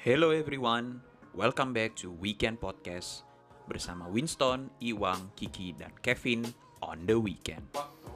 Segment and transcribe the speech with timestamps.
[0.00, 1.00] Hello everyone,
[1.36, 3.22] welcome back to Weekend Podcast
[3.68, 6.48] bersama Winston, Iwang, Kiki, dan Kevin
[6.80, 7.62] on the weekend.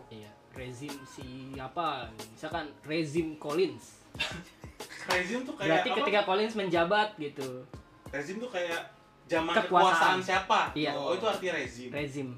[0.08, 2.08] Iya, rezim si apa?
[2.32, 4.00] Misalkan rezim Collins.
[5.04, 5.96] Rezim tuh kayak Berarti apa?
[6.00, 7.68] ketika Collins menjabat gitu.
[8.08, 8.88] rezim tuh kayak
[9.28, 9.68] zaman Kekuasaan.
[9.68, 10.60] kekuasaan, siapa?
[10.72, 10.96] Iya.
[10.96, 11.88] Oh, itu arti rezim.
[11.92, 12.28] Rezim.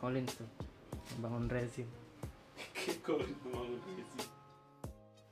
[0.00, 0.48] Collins tuh
[1.20, 1.84] bangun rezim.
[3.04, 4.37] Kalau membangun rezim.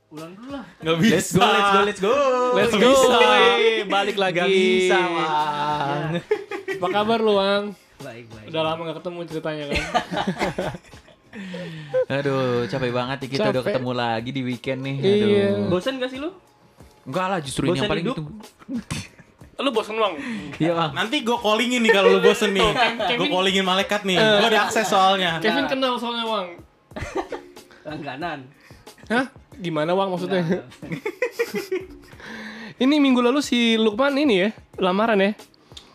[0.06, 0.64] Ulang dulu lah.
[0.78, 2.14] Nggak Let's go, let's go, let's go.
[2.54, 3.18] Let's go, bisa.
[3.90, 4.38] balik lagi.
[4.38, 6.10] Nggak bisa, Wang.
[6.78, 7.64] Apa kabar lu, Wang?
[7.98, 8.46] Baik, baik.
[8.54, 9.82] Udah lama gak ketemu ceritanya kan?
[12.22, 13.72] Aduh, capek banget nih kita udah Capek.
[13.74, 14.96] ketemu lagi di weekend nih.
[15.00, 15.16] Iya.
[15.58, 15.74] Aduh.
[15.74, 16.30] Bosan gak sih lu?
[17.02, 18.32] Enggak lah, justru ini Bosan yang paling ditunggu.
[19.56, 20.14] Lu bosen, Wang?
[20.60, 20.92] Iya, Bang.
[20.92, 22.70] Nanti gue callingin nih kalau lu bosen nih.
[23.16, 24.20] Gue callingin malaikat nih.
[24.20, 25.42] Gue ada akses soalnya.
[25.42, 26.46] Kevin kenal soalnya, Wang.
[27.88, 28.38] Langganan.
[29.06, 29.26] Hah?
[29.56, 30.42] Gimana, Wang maksudnya?
[30.42, 30.64] Nggak.
[32.82, 35.32] ini minggu lalu si Lukman ini ya, lamaran ya?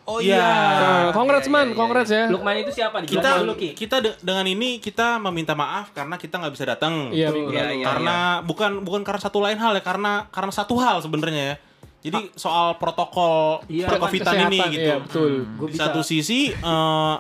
[0.02, 0.42] Oh Iya.
[0.42, 1.68] Nah, congrats, Iya, man.
[1.68, 2.26] iya, Congrats ya.
[2.26, 3.06] Lukman itu siapa?
[3.06, 7.14] Dijelasin Kita kita de- dengan ini kita meminta maaf karena kita nggak bisa datang.
[7.14, 7.76] Iya, minggu Iya, lalu.
[7.78, 7.86] iya.
[7.86, 11.56] karena bukan bukan karena satu lain hal ya, karena karena satu hal sebenarnya ya.
[12.02, 14.90] Jadi soal protokol Iya, perkovitan ini gitu.
[14.90, 15.32] Iya, betul.
[15.70, 17.16] Di satu sisi eh,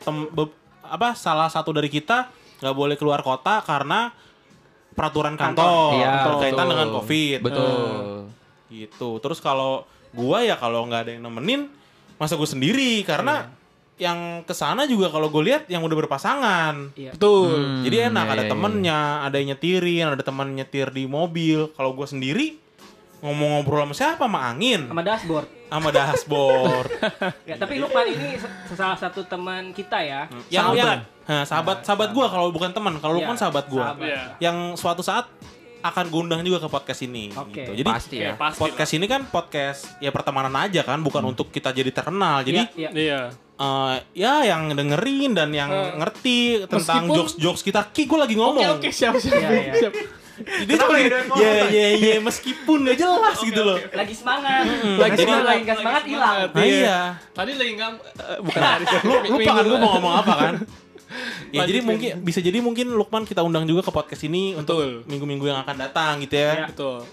[0.00, 2.32] tem- be- apa salah satu dari kita
[2.64, 4.08] nggak boleh keluar kota karena
[4.92, 6.70] peraturan kantor, Iya, berkaitan betul.
[6.70, 7.38] dengan covid.
[7.40, 7.82] Betul.
[8.72, 9.20] gitu.
[9.20, 9.84] Terus kalau
[10.16, 11.68] gua ya kalau nggak ada yang nemenin
[12.16, 13.04] masa gue sendiri.
[13.04, 13.50] Karena
[14.00, 16.96] yang ke sana juga kalau gue lihat yang udah berpasangan.
[16.96, 17.12] Iya.
[17.12, 17.52] Betul.
[17.52, 21.68] Hmm, jadi enak iya, ada iya, temennya ada yang nyetirin ada teman nyetir di mobil.
[21.76, 22.56] Kalau gue sendiri
[23.22, 25.46] ngomong-ngobrol sama siapa sama angin Sama dashboard.
[25.64, 26.90] sama dashboard
[27.48, 28.36] Ya, tapi Lukman ini
[28.68, 30.26] salah satu teman kita ya.
[30.48, 30.76] yang Sahabat.
[30.76, 34.02] yang Nah, sahabat sahabat gue kalau bukan teman kalau lu Iya, kan sahabat gue sahabat.
[34.04, 34.22] Iya.
[34.40, 35.30] yang suatu saat
[35.80, 37.62] akan gue undang juga ke podcast ini Oke.
[37.62, 37.72] gitu.
[37.76, 38.34] jadi Pasti ya.
[38.34, 42.66] Pasti podcast ini kan podcast ya pertemanan aja kan bukan untuk kita jadi terkenal jadi
[42.68, 42.90] Iya, iya.
[42.92, 43.20] Iya.
[43.56, 48.18] eh, ya yang dengerin dan yang Eh, ngerti tentang meskipun- jokes jokes kita ki gue
[48.20, 49.30] lagi Oke, ngomong oke, siap, siap.
[49.32, 49.74] Iya, iya.
[49.78, 49.92] siap.
[50.40, 50.88] Jadi tuh
[51.36, 53.78] ya ya ya meskipun gak jelas gitu loh.
[53.92, 54.64] Lagi semangat.
[54.64, 56.36] Lagi Lagi jadi- semangat, lagi nggak semangat hilang.
[56.48, 56.98] nah, iya.
[57.32, 60.54] Tadi lagi nggak eh, bukan hari lu lupa kan gue mau ngomong apa kan?
[61.52, 65.04] Ya Lanjut, jadi mungkin bisa jadi mungkin Lukman kita undang juga ke podcast ini Betul.
[65.04, 66.64] untuk minggu-minggu yang akan datang gitu ya.
[66.64, 67.04] Betul.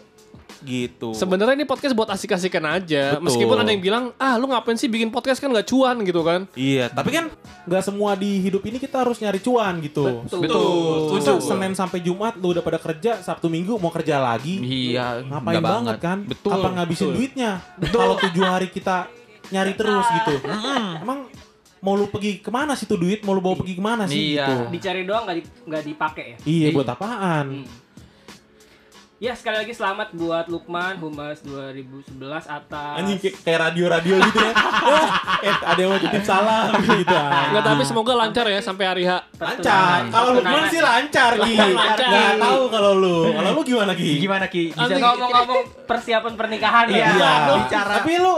[0.62, 3.16] Gitu Sebenarnya ini podcast buat asik-asikan aja.
[3.16, 3.24] Betul.
[3.26, 6.46] Meskipun ada yang bilang, ah lu ngapain sih bikin podcast kan gak cuan gitu kan?
[6.54, 7.32] Iya, tapi kan
[7.64, 10.26] nggak semua di hidup ini kita harus nyari cuan gitu.
[10.26, 10.40] Betul.
[10.44, 10.70] Betul.
[11.14, 11.46] Masa Setuju.
[11.46, 14.60] Senin sampai Jumat lu udah pada kerja, Sabtu Minggu mau kerja lagi.
[14.90, 16.18] Iya, Ngapain nggak banget kan?
[16.26, 16.52] Betul.
[16.52, 17.16] Kapan ngabisin betul.
[17.16, 17.52] duitnya?
[17.90, 19.08] Kalau tujuh hari kita
[19.50, 20.34] nyari terus gitu.
[21.00, 21.30] Emang
[21.80, 23.24] mau lu pergi ke mana sih tuh duit?
[23.24, 24.46] Mau lu bawa pergi ke mana sih Iya.
[24.46, 24.54] gitu?
[24.70, 26.38] Dicari doang nggak di, nggak dipakai ya.
[26.44, 26.76] Iya, Iya.
[26.76, 27.46] buat apaan?
[27.56, 27.66] Hmm.
[29.20, 32.08] Ya sekali lagi selamat buat Lukman Humas 2011
[32.40, 34.52] atas Anjing kayak, kayak radio-radio gitu ya.
[35.44, 37.20] eh, ada yang mau titip salam gitu.
[37.20, 39.20] Enggak, tapi semoga lancar ya sampai hari H.
[39.36, 40.08] Lancar.
[40.08, 41.52] Kalau Lukman sih lancar, Ki.
[41.52, 42.08] Lancar.
[42.08, 43.18] Nggak tahu kalau lu.
[43.36, 44.12] Kalau lu gimana, Ki?
[44.24, 44.64] Gimana Ki?
[44.72, 47.12] Bisa ngomong-ngomong persiapan pernikahan ya.
[47.12, 47.32] Iya.
[47.60, 47.94] bicara.
[48.00, 48.34] Tapi lu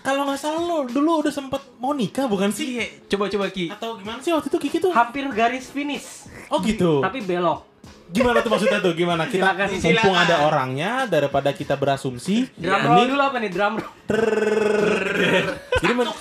[0.00, 2.80] kalau nggak salah lu dulu udah sempet mau nikah bukan sih?
[2.80, 3.68] Iya, coba coba Ki.
[3.68, 4.96] Atau gimana sih waktu itu Kiki tuh?
[4.96, 7.04] Hampir garis finish, Oh gitu.
[7.04, 7.71] tapi belok.
[8.12, 8.92] Gimana tuh maksudnya tuh?
[8.92, 9.24] Gimana?
[9.24, 10.14] Kita Silakan, mumpung silakan.
[10.22, 12.44] ada orangnya daripada kita berasumsi.
[12.54, 13.92] Drum roll mending, dulu apa nih drum roll?
[15.80, 16.16] jadi men-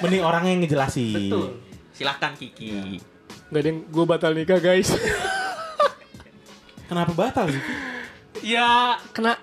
[0.00, 1.28] mending orangnya yang ngejelasin.
[1.28, 1.46] Betul.
[1.92, 2.96] Silahkan Kiki.
[3.46, 4.88] Gak ada yang gue batal nikah guys.
[6.86, 7.62] Kenapa batal sih?
[8.42, 9.38] ya kena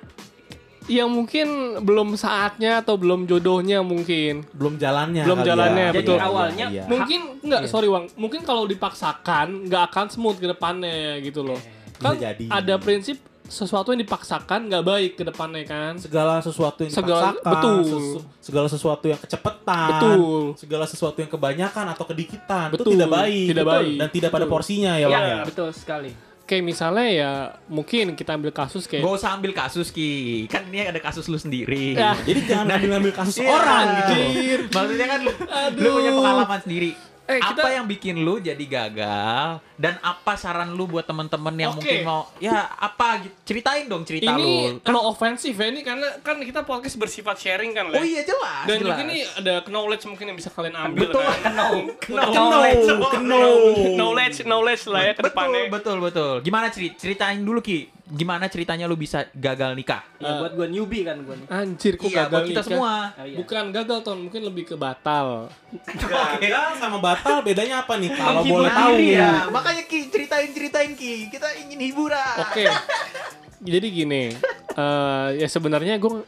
[0.90, 1.48] ya mungkin
[1.80, 4.44] belum saatnya atau belum jodohnya mungkin.
[4.52, 5.22] Belum jalannya.
[5.24, 5.46] Belum ya.
[5.48, 6.18] jalannya, Jadi betul.
[6.20, 6.84] awalnya Iya.
[6.86, 7.70] Mungkin enggak, Iya.
[7.70, 8.10] sorry Wang.
[8.16, 11.60] Mungkin kalau dipaksakan nggak akan smooth ke depannya gitu loh.
[11.94, 12.46] Bisa Kan jadi.
[12.50, 15.98] ada prinsip sesuatu yang dipaksakan nggak baik ke depannya kan.
[15.98, 17.78] segala sesuatu yang Segala- dipaksakan, betul.
[17.84, 20.42] sesu- segala sesuatu yang kecepetan, Betul.
[20.56, 22.86] segala sesuatu yang kebanyakan atau kedikitan Betul.
[22.86, 23.74] itu tidak baik, Tidak Betul.
[23.76, 23.98] baik.
[23.98, 24.54] dan tidak pada Betul.
[24.54, 25.42] porsinya ya, Ya, Bang ya.
[25.46, 26.12] betul sekali.
[26.50, 27.32] Kayak misalnya ya
[27.70, 30.50] mungkin kita ambil kasus kayak Gak usah ambil kasus Ki.
[30.50, 31.94] Kan ini ada kasus lu sendiri.
[31.94, 32.18] Ya.
[32.26, 34.14] Jadi jangan ngambil-ngambil kasus Iya, orang gitu.
[34.18, 34.59] anjir.
[34.73, 35.32] Maksudnya kan lu,
[35.78, 36.91] lu punya pengalaman sendiri.
[37.29, 41.78] Eh, apa kita- yang bikin lu jadi gagal dan apa saran lu buat temen-temen yang
[41.78, 41.85] Oke.
[41.85, 43.35] mungkin mau ya apa gitu.
[43.46, 44.90] ceritain dong cerita ini lu.
[44.90, 47.93] no offensive ya ini karena kan kita podcast bersifat sharing kan.
[47.93, 48.66] Oh iya jelas.
[48.66, 48.97] Dan jelas.
[48.97, 51.22] juga ini ada knowledge mungkin yang bisa kalian ambil Betul.
[51.46, 51.53] kan.
[51.53, 53.93] Knowledge, knowledge.
[53.99, 55.61] knowledge knowledge lah ya ke betul, depannya.
[55.70, 56.34] betul, betul.
[56.41, 57.98] Gimana ceri ceritain dulu Ki?
[58.09, 60.02] Gimana ceritanya lu bisa gagal nikah?
[60.17, 61.47] Ya buat gua newbie kan gua nih.
[61.47, 62.66] Anjir kok iya, gagal buat kita nikah?
[62.66, 62.94] semua.
[63.14, 63.38] Oh, iya.
[63.38, 65.53] Bukan gagal ton, mungkin lebih ke batal.
[66.41, 68.09] Gagal sama batal bedanya apa nih?
[68.09, 68.94] Kalau boleh tahu.
[68.97, 69.46] ya.
[69.53, 71.29] Makanya Ki ceritain ceritain Ki.
[71.29, 72.35] Kita ingin hiburan.
[72.41, 72.66] Oke.
[73.59, 74.34] Jadi gini,
[74.73, 76.26] eh, ya sebenarnya gue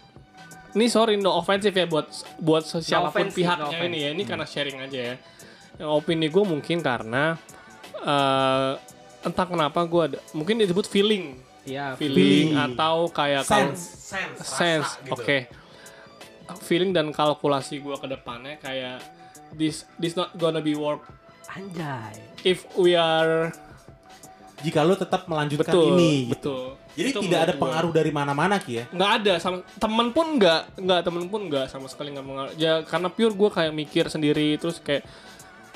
[0.75, 2.07] ini sorry no offensive ya buat
[2.39, 5.15] buat siapa pun offensive, pihaknya no ini ya ini karena sharing aja ya
[5.79, 7.35] yang opini gue mungkin karena
[8.03, 8.71] eh,
[9.21, 11.93] entah kenapa gue ada mungkin disebut feeling Iya.
[11.93, 12.57] feeling, Feeling.
[12.57, 15.13] atau kayak sense, sense, sense gitu.
[15.13, 15.37] oke
[16.59, 18.99] feeling dan kalkulasi gue ke depannya kayak
[19.53, 21.05] this this not gonna be work
[21.47, 22.15] Anjay.
[22.41, 23.51] if we are
[24.61, 26.31] Jika lu tetap melanjutkan betul ini gitu.
[26.31, 28.85] betul Jadi Itu tidak ada pengaruh dari mana-mana Ki ya.
[28.87, 32.83] nggak ada sama temen pun nggak nggak temen pun nggak sama sekali nggak mengaruh ya
[32.83, 35.01] karena pure gue kayak mikir sendiri terus kayak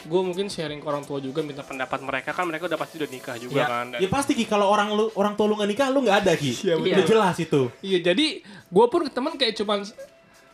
[0.06, 3.10] gue mungkin sharing ke orang tua juga minta pendapat mereka kan mereka udah pasti udah
[3.10, 5.68] nikah juga Ya, kan dan ya pasti Ki kalau orang lu orang tua lu nggak
[5.68, 6.54] nikah lu nggak ada Ki.
[6.54, 6.78] betul.
[6.80, 7.62] Udah jelas itu.
[7.82, 9.82] iya jadi gue pun ke temen kayak cuman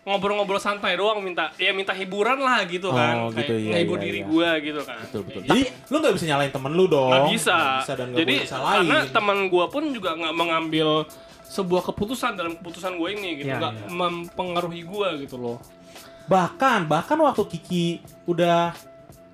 [0.01, 3.98] ngobrol-ngobrol santai doang minta ya minta hiburan lah gitu Oh, kan gitu, kayak iya, ngehibur
[3.98, 4.25] iya, diri iya.
[4.25, 5.42] gue gitu kan Betul betul.
[5.45, 7.09] Jadi lu nggak bisa nyalain temen lu dong.
[7.12, 7.57] nggak bisa.
[7.80, 8.74] Bisa dan nggak Jadi disalahin.
[8.81, 10.89] karena teman gue pun juga nggak mengambil
[11.44, 13.88] sebuah keputusan dalam keputusan gue ini gitu, Iya, nggak iya.
[13.92, 15.57] mempengaruhi gue gitu loh.
[16.24, 17.86] Bahkan bahkan waktu Kiki
[18.25, 18.71] udah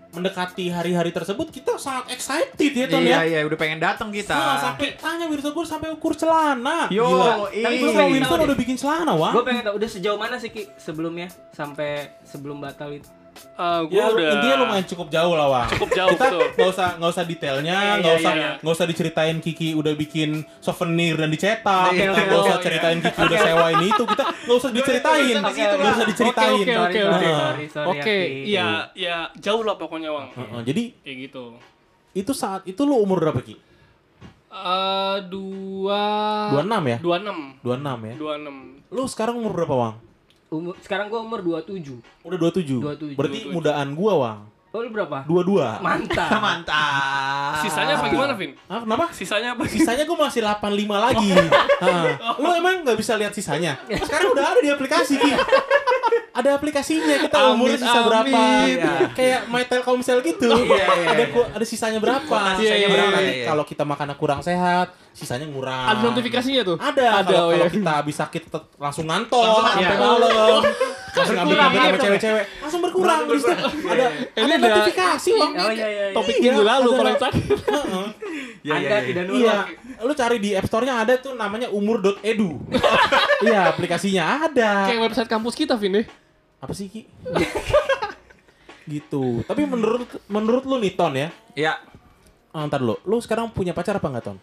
[0.08, 3.20] mendekati hari-hari tersebut kita sangat excited ya Ton Iya, ya.
[3.28, 4.34] iya, udah pengen datang kita.
[4.34, 6.88] Nah, sampai tanya Winston gue sampai ukur celana.
[6.88, 7.52] Yo, Gila.
[7.52, 7.64] ih.
[7.64, 9.36] Tapi gue Winston udah bikin celana, wah.
[9.36, 13.10] Gue pengen tahu udah sejauh mana sih Ki sebelumnya sampai sebelum batal itu.
[13.38, 15.68] Eh, gue Ya, udah intinya lumayan cukup jauh lah, Wang.
[15.70, 16.42] cukup jauh kita tuh.
[16.54, 18.52] nggak usah nggak usah detailnya, Iya, nggak iya, usah iya.
[18.58, 23.00] nggak usah diceritain Kiki udah bikin souvenir dan dicetak, Oke, kita oke, nggak usah ceritain
[23.00, 26.54] Kiki udah sewa ini itu, kita nggak usah diceritain, nggak usah diceritain.
[26.58, 27.32] Oke, oke, oke,
[27.98, 28.18] oke.
[28.44, 30.30] iya, ya jauh lah pokoknya Wang.
[30.32, 31.44] Heeh, jadi Kayak gitu.
[32.14, 33.58] itu saat itu lu umur berapa Ki?
[34.48, 36.02] Eh dua
[36.56, 36.98] 26 ya?
[36.98, 38.16] dua enam 26 ya.
[38.16, 38.56] dua enam
[38.88, 39.96] Lu sekarang umur berapa, Wang?
[40.48, 42.00] Umur sekarang gue umur 27.
[42.24, 42.80] Udah 27.
[42.80, 43.20] 27.
[43.20, 44.40] Berarti mudaan gua, Wang.
[44.72, 45.24] Oh lu berapa?
[45.26, 45.80] 22.
[45.80, 46.30] Mantap.
[46.46, 47.60] Mantap.
[47.64, 48.52] Sisanya apa gimana, Vin?
[48.68, 49.06] Ah, kenapa?
[49.12, 49.64] Sisanya apa?
[49.66, 51.30] Sisanya gue masih 85 lagi.
[51.84, 52.08] Heeh.
[52.38, 53.76] Lu emang nggak bisa lihat sisanya?
[53.88, 55.32] Sekarang udah ada di aplikasi Ki.
[56.32, 58.30] Ada aplikasinya kita umur Amin, sisa berapa?
[58.30, 58.78] amin.
[58.78, 58.94] Iya.
[59.18, 60.46] Kayak My Telkomsel gitu.
[60.46, 61.10] iya, iya.
[61.10, 61.24] Ada
[61.58, 62.38] ada sisanya berapa?
[62.62, 63.32] Sisanya Iya, berapa, iya.
[63.34, 63.46] iya.
[63.50, 65.90] Kalau kita makan kurang sehat, sisanya ngurang.
[65.90, 66.78] Ada notifikasinya tuh?
[66.78, 67.06] Ada.
[67.20, 67.74] Ada, Kalau oh kalau ya.
[67.74, 68.44] kita habis sakit
[68.78, 70.20] langsung ngantor Langsung sampai ngantor.
[70.22, 70.62] malam.
[71.10, 72.06] Langsung ngambil Berkurang gambar sama langsung ya?
[72.06, 72.46] cewek-cewek.
[72.62, 73.20] Langsung berkurang.
[73.20, 73.54] Di situ
[73.88, 74.06] Ada
[74.38, 75.52] Ini ada ada- notifikasi, Bang.
[75.56, 75.88] Oh iya iya.
[75.90, 76.06] iya.
[76.14, 77.32] Topik Iya, minggu lalu ada- kalau.
[77.74, 78.08] Heeh.
[78.60, 79.00] Iya, iya, Anda iya.
[79.04, 79.66] tidak Iya, nolak.
[80.00, 82.50] lu cari di App Store-nya ada tuh namanya umur.edu.
[83.48, 84.86] iya, aplikasinya ada.
[84.86, 86.06] Kayak website kampus kita, Vin deh.
[86.58, 87.10] Apa sih, Ki?
[88.86, 89.44] gitu.
[89.44, 91.30] Tapi menurut menurut lu nih Ton ya.
[91.54, 91.74] Iya.
[92.50, 94.38] Ah, ntar lu, lu sekarang punya pacar apa enggak Ton?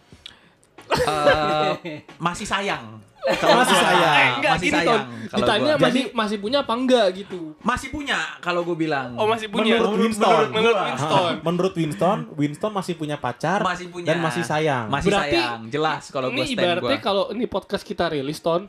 [1.02, 3.02] Eh, masih sayang.
[3.24, 4.14] Masih sayang.
[4.14, 4.86] Eh, enggak, Masih sayang.
[4.86, 5.02] Ton.
[5.34, 5.82] Ditanya gua.
[5.82, 7.40] masih masih punya apa enggak gitu.
[7.58, 9.18] Masih punya kalau gue bilang.
[9.18, 9.80] Oh, masih punya.
[9.80, 10.28] Menurut Winston.
[10.30, 10.76] Menurut, menurut.
[10.86, 11.32] Winston.
[11.46, 14.86] Menurut Winston, Winston masih punya pacar masih punya dan masih sayang.
[14.86, 16.62] Masih Berarti sayang, jelas kalau gue Ini stand gue.
[16.62, 18.68] ibaratnya kalau ini podcast kita rilis, Ton,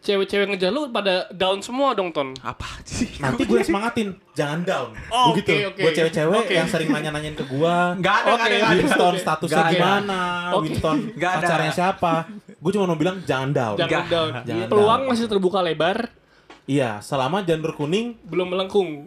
[0.00, 2.32] cewek-cewek ngejar lu pada down semua dong, Ton.
[2.40, 3.10] Apa sih?
[3.20, 4.88] Nanti gue semangatin, jangan down.
[5.10, 5.52] Oh, Begitu.
[5.52, 5.80] oke, oke.
[5.82, 6.54] Buat cewek-cewek Oke.
[6.54, 8.74] yang sering nanya-nanyain ke gua, Enggak ada, enggak Oke, ada.
[8.74, 10.20] Winston statusnya gimana.
[10.58, 12.14] Winston pacarnya siapa.
[12.64, 13.76] Gue cuma mau bilang jangan down.
[13.76, 14.04] Jangan Enggak.
[14.08, 14.30] down.
[14.42, 15.10] Jangan Peluang down.
[15.12, 16.08] masih terbuka lebar,
[16.64, 19.04] Iya, selama janur kuning, belum melengkung.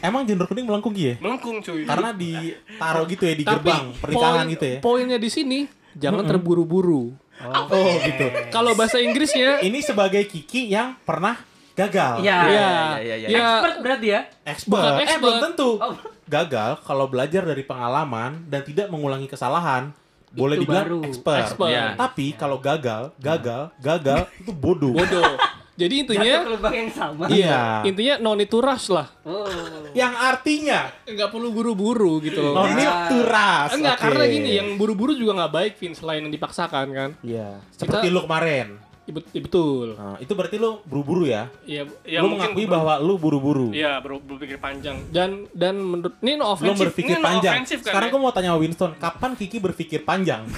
[0.00, 1.16] emang janur kuning melengkung ya?
[1.16, 1.84] Melengkung, cuy.
[1.84, 4.78] Karena ditaruh gitu ya di Tapi gerbang pernikahan poin- gitu ya.
[4.80, 5.58] Poinnya di sini
[5.94, 7.16] jangan terburu-buru.
[7.38, 8.26] Oh, gitu.
[8.48, 11.36] Kalau bahasa Inggrisnya Ini sebagai Kiki yang pernah
[11.72, 12.20] gagal.
[12.20, 12.36] Iya.
[12.36, 13.28] ya, iya, iya, iya.
[13.28, 14.20] ya, Expert berarti ya?
[14.42, 14.80] Expert.
[14.82, 15.20] Bukan Eh, expert.
[15.22, 15.70] belum tentu.
[15.78, 15.96] Oh.
[16.26, 19.92] Gagal kalau belajar dari pengalaman dan tidak mengulangi kesalahan.
[20.36, 20.98] Boleh Itu dibilang baru.
[21.02, 21.40] expert.
[21.42, 21.70] Expert.
[21.72, 21.84] Iya.
[21.96, 24.92] Tapi kalau gagal, gagal, gagal itu bodoh.
[24.92, 25.34] bodoh.
[25.76, 27.24] Jadi Jatuh intinya ke lubang yang sama.
[27.28, 27.84] Iya.
[27.84, 29.12] intinya no need to rush lah.
[29.22, 29.44] Oh.
[29.92, 32.52] Yang artinya Nggak perlu buru-buru gitu loh.
[32.54, 33.76] no need to rush.
[33.76, 34.04] Enggak, Oke.
[34.08, 37.10] karena gini, yang buru-buru juga nggak baik, Vin, selain yang dipaksakan kan.
[37.20, 37.60] Iya.
[37.70, 38.80] Seperti lu kemarin.
[39.06, 39.94] Iya, bet- betul.
[39.94, 41.46] Nah, itu berarti lu buru-buru ya?
[41.62, 43.70] Iya, ya lu mungkin mengakui ber- bahwa lu buru-buru.
[43.70, 44.98] Iya, ber berpikir panjang.
[45.08, 46.82] Dan dan menurut ini no Lu offensive.
[46.84, 47.54] berpikir ini no panjang.
[47.56, 48.12] kan Sekarang ya?
[48.12, 50.42] gue mau tanya Winston, kapan Kiki berpikir panjang?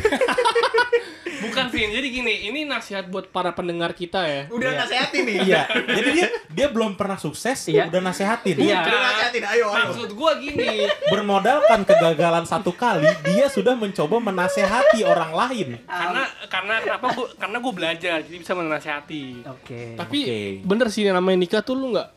[1.38, 4.42] Bukan Vin, jadi gini, ini nasihat buat para pendengar kita ya.
[4.48, 5.36] Udah nasehatin nih.
[5.44, 5.62] iya.
[5.68, 7.86] Jadi dia dia belum pernah sukses, Iya.
[7.86, 8.56] udah nasehatin.
[8.56, 8.82] Iya.
[8.82, 9.86] Udah nasehatin, ayo, ayo.
[9.86, 15.68] Maksud gua gini, Bermodalkan kegagalan satu kali, dia sudah mencoba menasehati orang lain.
[15.84, 19.22] karena karena kenapa gua karena gua belajar jadi bisa menasehati.
[19.46, 19.94] Oke.
[19.94, 20.38] Tapi Oke.
[20.62, 22.08] bener sih namanya nikah tuh lu nggak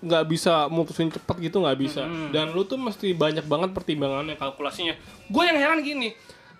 [0.00, 2.04] nggak bisa mutusin cepet gitu nggak bisa.
[2.28, 4.92] Dan lu tuh mesti banyak banget pertimbangannya kalkulasinya.
[5.26, 6.12] Gue yang heran gini.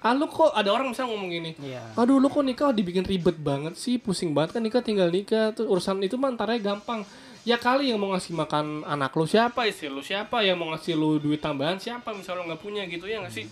[0.04, 1.50] Ah lu kok ada orang misalnya ngomong gini.
[1.56, 1.96] Iya.
[1.96, 5.64] Aduh lu kok nikah dibikin ribet banget sih, pusing banget kan nikah tinggal nikah, terus
[5.64, 7.08] urusan itu mah antaranya gampang.
[7.44, 10.96] Ya kali yang mau ngasih makan anak lu siapa istri lu siapa yang mau ngasih
[10.96, 13.44] lu duit tambahan siapa misalnya lu nggak punya gitu ya nggak sih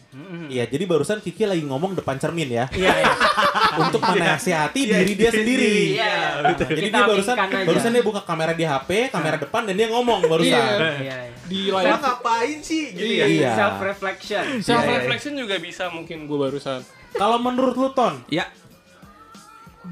[0.49, 2.65] Iya, jadi barusan Kiki lagi ngomong depan cermin ya.
[2.73, 3.15] Iya, iya.
[3.85, 5.97] untuk menasihati diri dia sendiri.
[5.97, 7.37] Iya, Nah, jadi dia barusan
[7.69, 10.53] barusan dia buka kamera di HP, kamera depan dan dia ngomong barusan.
[10.53, 10.77] Iya.
[10.77, 11.17] Iya, iya.
[11.49, 13.27] di Saya layar ngapain sih gitu ya?
[13.29, 13.51] Iya.
[13.57, 14.45] Self reflection.
[14.61, 16.81] self reflection juga bisa mungkin gue barusan
[17.13, 18.49] Kalau menurut lu Ton, Ya,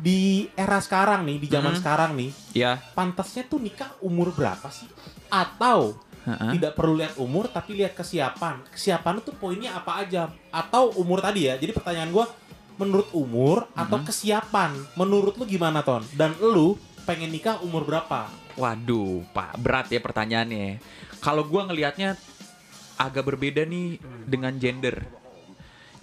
[0.01, 1.81] di era sekarang nih, di zaman Mhm.
[1.85, 2.81] sekarang nih, ya.
[2.97, 4.89] pantasnya tuh nikah umur berapa sih?
[5.29, 6.57] Atau Heeh.
[6.57, 8.65] tidak perlu lihat umur tapi lihat kesiapan.
[8.73, 10.33] Kesiapan itu poinnya apa aja?
[10.49, 11.61] Atau umur tadi ya.
[11.61, 12.27] Jadi pertanyaan gua
[12.81, 14.73] menurut umur atau kesiapan?
[14.97, 16.01] Menurut lu gimana Ton?
[16.17, 18.29] Dan lu pengen nikah umur berapa?
[18.57, 20.81] Waduh, Pak, berat ya pertanyaannya.
[21.21, 22.17] Kalau gua ngelihatnya
[22.97, 23.97] agak berbeda nih
[24.29, 25.20] dengan gender.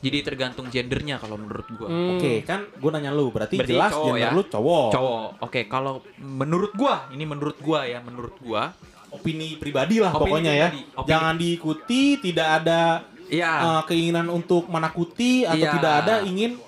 [0.08, 1.88] Jadi tergantung gendernya kalau menurut gua.
[1.88, 2.16] Hmm.
[2.16, 4.30] Oke, kan gue nanya lu, berarti, Berarti jelas cowok gender ya?
[4.32, 4.88] lu cowok.
[4.90, 5.28] Cowok.
[5.44, 8.72] Oke, kalau menurut gua, ini menurut gua ya, menurut gua,
[9.08, 10.92] Opini pribadi lah Opini pokoknya pribadi, ya.
[10.94, 12.82] opini- Jangan diikuti, tidak ada
[13.28, 15.72] ya uh, keinginan untuk menakuti atau Iya.
[15.76, 16.60] tidak ada ingin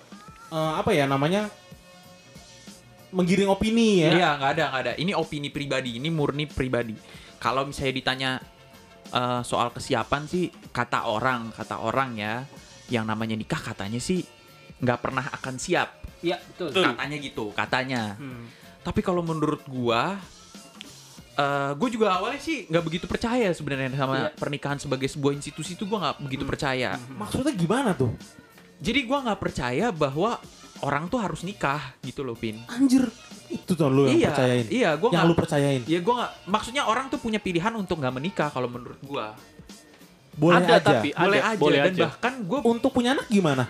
[0.47, 1.51] uh, apa ya namanya
[3.09, 4.11] menggiring opini ya.
[4.13, 4.93] Iya, nggak ada, nggak ada.
[4.95, 6.93] Ini opini pribadi, ini murni pribadi.
[7.41, 8.31] Kalau misalnya ditanya
[9.09, 12.45] eh, soal kesiapan sih, kata orang, kata orang ya,
[12.89, 14.25] yang namanya nikah katanya sih
[14.79, 15.89] nggak pernah akan siap.
[16.19, 16.75] Iya, betul.
[16.75, 18.01] Katanya gitu, katanya.
[18.19, 18.47] Hmm.
[18.83, 20.19] Tapi kalau menurut gua,
[21.35, 24.29] eh gue juga awalnya sih nggak begitu percaya sebenarnya sama Iya.
[24.35, 26.99] pernikahan sebagai sebuah institusi itu gua nggak begitu percaya.
[27.15, 28.11] Maksudnya gimana tuh?
[28.79, 30.39] Jadi gua nggak percaya bahwa
[30.79, 32.55] orang tuh harus nikah gitu loh, Pin.
[32.71, 33.03] Anjir,
[33.51, 34.65] itu tuh lu yang iya, percayain.
[34.71, 35.81] iya, gua yang nggak lu percayain.
[35.83, 39.27] Ya gue nggak, maksudnya orang tuh punya pilihan untuk nggak menikah kalau menurut gue.
[40.39, 40.87] Boleh ada aja.
[40.95, 42.01] tapi Boleh ada, aja boleh dan aja.
[42.07, 43.65] bahkan gue Untuk punya anak gimana?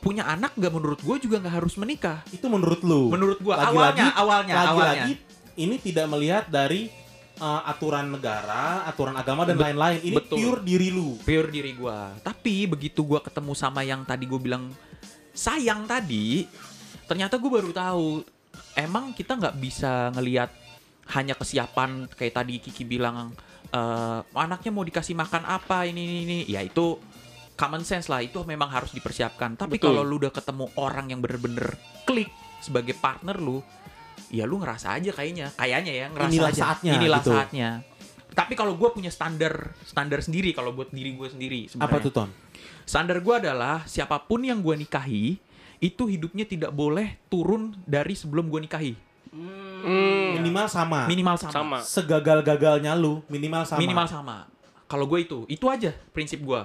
[0.00, 2.24] punya anak nggak menurut gue juga nggak harus menikah.
[2.32, 3.12] Itu menurut lu.
[3.12, 4.64] Menurut gue Lagi-lagi- awalnya, awalnya, awalnya.
[4.64, 5.12] Lagi-lagi
[5.60, 6.88] ini tidak melihat dari
[7.36, 10.00] uh, aturan negara, aturan agama dan lain-lain.
[10.00, 10.40] Ini betul.
[10.40, 11.20] pure diri lu.
[11.20, 11.98] Pure diri gue.
[12.24, 14.72] Tapi begitu gue ketemu sama yang tadi gue bilang
[15.36, 16.48] sayang tadi,
[17.04, 18.24] ternyata gue baru tahu
[18.80, 20.48] emang kita nggak bisa ngelihat
[21.12, 23.36] hanya kesiapan kayak tadi Kiki bilang
[23.68, 26.96] eh, anaknya mau dikasih makan apa ini ini ini ya itu
[27.54, 29.92] common sense lah itu memang harus dipersiapkan tapi Betul.
[29.92, 31.76] kalau lu udah ketemu orang yang bener-bener
[32.08, 32.32] klik
[32.64, 33.60] sebagai partner lu
[34.32, 37.32] ya lu ngerasa aja kayaknya kayaknya ya ngerasa Inilah aja saatnya, inilah gitu.
[37.36, 37.68] saatnya
[38.30, 42.12] tapi kalau gue punya standar standar sendiri kalau buat diri gue sendiri Apa sebenarnya tuh
[42.14, 42.30] Ton?
[42.86, 45.34] standar gue adalah siapa pun yang gue nikahi
[45.80, 48.92] itu hidupnya tidak boleh turun dari sebelum gue nikahi
[49.30, 49.69] Hmm.
[50.32, 51.04] Minimal sama.
[51.04, 53.78] minimal sama, sama Segagal-gagalnya lu minimal sama.
[53.78, 54.36] minimal sama
[54.84, 56.60] kalau gue itu itu aja prinsip gue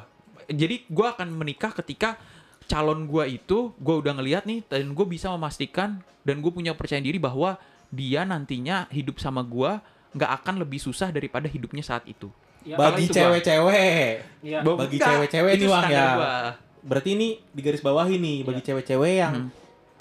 [0.47, 2.17] jadi gue akan menikah ketika
[2.63, 6.97] calon gue itu gue udah ngeliat nih dan gue bisa memastikan dan gue punya percaya
[6.97, 7.57] diri bahwa
[7.87, 9.77] dia nantinya hidup sama gue
[10.11, 12.29] nggak akan lebih susah daripada hidupnya saat itu
[12.63, 14.41] Ya, Bagi cewek-cewek.
[14.41, 14.65] Iya.
[14.65, 16.07] Bo- Bagi cewek-cewek itu nih, Wang, ya.
[16.11, 16.35] gua.
[16.81, 18.67] Berarti ini di garis bawahi nih bagi Iya.
[18.73, 19.49] cewek-cewek yang Hmm.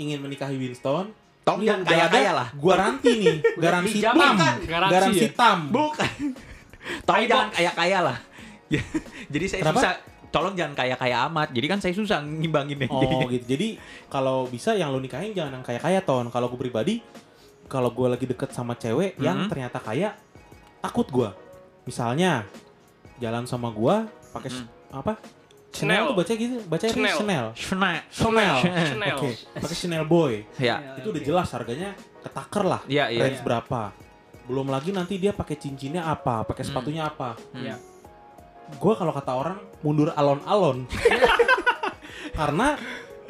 [0.01, 1.13] ingin menikahi Winston.
[1.45, 2.49] Tolong ini jangan udah kaya-kaya ada lah.
[2.65, 4.17] Garansi nih, garansi tam.
[4.35, 4.57] kan?
[4.65, 5.31] Garansi ya?
[5.37, 5.59] tam.
[5.69, 6.11] Bukan.
[7.07, 8.19] Tolong jangan kaya-kaya lah.
[8.65, 8.81] Ya,
[9.29, 9.77] Jadi saya Kenapa?
[9.79, 9.93] susah.
[10.33, 11.53] Tolong jangan kaya-kaya amat.
[11.53, 12.89] Jadi kan saya susah ngimbanginnya.
[12.89, 13.45] Oh gitu.
[13.47, 13.77] Jadi
[14.09, 16.27] kalau bisa yang lu nikahin jangan yang kaya-kaya ton.
[16.27, 17.05] Kalau gue pribadi,
[17.67, 19.49] kalau gue lagi deket sama cewek yang Mhm.
[19.49, 20.17] ternyata kaya,
[20.81, 21.29] takut gue.
[21.85, 22.49] Misalnya
[23.17, 23.95] jalan sama gue
[24.33, 24.67] pakai Mhm.
[24.97, 25.13] apa?
[25.75, 26.03] Chanel.
[26.07, 27.17] tuh baca gitu, baca Chanel.
[27.19, 27.47] Chanel.
[27.59, 27.99] Chanel.
[28.09, 28.55] Chanel.
[28.63, 29.17] Chanel.
[29.19, 30.47] Oke, pakai Chanel Boy.
[30.57, 30.95] Ya.
[30.97, 32.81] Itu udah jelas harganya ketaker lah.
[32.87, 33.21] Iya, iya.
[33.27, 33.91] range berapa.
[34.47, 36.71] Belum lagi nanti dia pakai cincinnya apa, pakai Hmm.
[36.71, 37.35] sepatunya apa.
[37.53, 37.77] Iya.
[38.77, 40.87] Gue kalau kata orang mundur alon-alon.
[42.39, 42.79] Karena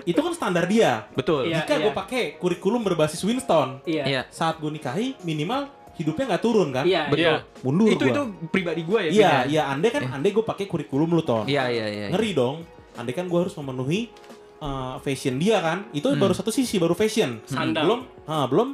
[0.04, 1.08] itu kan standar dia.
[1.12, 1.48] Betul.
[1.48, 1.64] Iya.
[1.64, 4.04] Jika gue pakai kurikulum berbasis Winston, Iya.
[4.04, 4.22] Iya.
[4.28, 6.84] saat gue nikahi minimal hidupnya nggak turun kan?
[6.84, 7.06] Iya.
[7.08, 7.38] Betul.
[7.62, 8.12] Mundur Itu gua.
[8.12, 9.10] itu pribadi gue ya.
[9.10, 9.38] Iya, ya?
[9.46, 9.62] iya.
[9.70, 11.46] Andai kan, andai gue pakai kurikulum lu ton.
[11.46, 12.06] Iya, iya, iya.
[12.10, 12.66] Ngeri dong.
[12.94, 14.10] Andai kan gue harus memenuhi
[14.58, 15.86] uh, fashion dia kan.
[15.90, 16.20] Itu Hmm.
[16.20, 17.42] baru satu sisi, baru fashion.
[17.46, 17.82] Sandal.
[17.86, 18.68] Belum, ah, belum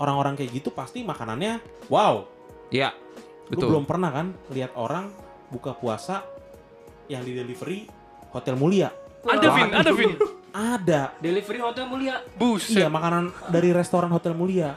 [0.00, 2.26] orang-orang kayak gitu pasti makanannya wow.
[2.68, 2.90] Iya.
[3.46, 3.68] Betul.
[3.68, 5.12] belum pernah kan lihat orang
[5.52, 6.24] buka puasa
[7.04, 7.84] yang di delivery
[8.32, 8.88] hotel mulia.
[9.22, 10.12] Ada Vin, ada Vin.
[10.52, 11.02] Ada.
[11.20, 12.24] Delivery hotel mulia.
[12.34, 12.80] Buset.
[12.80, 14.72] Iya, makanan dari restoran hotel mulia.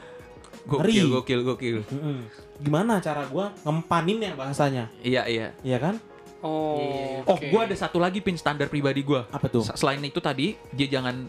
[0.66, 1.14] Gokil, Ngeri.
[1.14, 1.78] gokil, gokil.
[1.86, 2.18] Mm-mm.
[2.58, 4.90] Gimana cara gua ngempanin ya bahasanya?
[5.00, 5.48] Iya, iya.
[5.62, 5.96] Iya kan?
[6.42, 6.78] Oh.
[6.78, 7.22] Iya.
[7.26, 7.46] Oh, oke.
[7.50, 9.22] gue ada satu lagi pin standar pribadi gue.
[9.30, 9.66] Apa tuh?
[9.74, 11.26] Selain itu tadi dia jangan